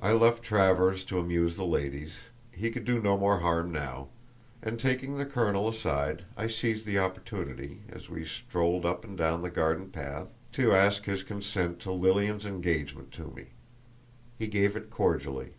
I 0.00 0.12
left 0.12 0.44
Travers 0.44 1.04
to 1.06 1.18
amuse 1.18 1.56
the 1.56 1.64
ladies—he 1.64 2.70
could 2.70 2.84
do 2.84 3.02
no 3.02 3.18
more 3.18 3.40
harm 3.40 3.72
now; 3.72 4.10
and, 4.62 4.78
taking 4.78 5.18
the 5.18 5.26
colonel 5.26 5.68
aside, 5.68 6.24
I 6.36 6.46
seized 6.46 6.86
the 6.86 7.00
opportunity, 7.00 7.80
as 7.90 8.08
we 8.08 8.24
strolled 8.24 8.86
up 8.86 9.02
and 9.04 9.18
down 9.18 9.42
the 9.42 9.50
garden 9.50 9.90
path, 9.90 10.28
to 10.52 10.72
ask 10.72 11.06
his 11.06 11.24
consent 11.24 11.80
to 11.80 11.90
Lilian's 11.90 12.46
engagement 12.46 13.10
to 13.14 13.24
me. 13.34 13.46
He 14.38 14.46
gave 14.46 14.76
it 14.76 14.88
cordially. 14.88 15.54